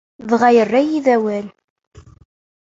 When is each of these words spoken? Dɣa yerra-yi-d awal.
Dɣa 0.29 0.49
yerra-yi-d 0.55 1.05
awal. 1.15 1.47